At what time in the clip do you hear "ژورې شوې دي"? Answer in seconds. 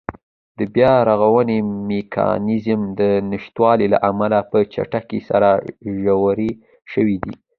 6.01-7.33